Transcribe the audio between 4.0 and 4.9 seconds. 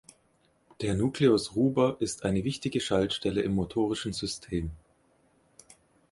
System.